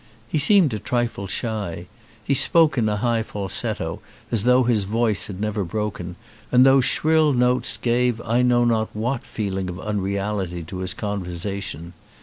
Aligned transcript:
He 0.27 0.39
seemed 0.39 0.73
a 0.73 0.79
trifle 0.79 1.27
shy. 1.27 1.85
He 2.23 2.33
spoke 2.33 2.75
in 2.75 2.89
a 2.89 2.95
high 2.95 3.21
falsetto, 3.21 4.01
as 4.31 4.45
though 4.45 4.63
his 4.63 4.83
voice 4.85 5.27
had 5.27 5.39
never 5.39 5.63
broken, 5.63 6.15
and 6.51 6.65
those 6.65 6.85
shrill 6.85 7.33
notes 7.33 7.77
gave 7.77 8.19
I 8.21 8.41
know 8.41 8.65
not 8.65 8.89
what 8.95 9.23
feeling 9.23 9.69
of 9.69 9.79
unreality 9.79 10.63
to 10.63 10.77
his 10.79 10.95
conversation. 10.95 11.93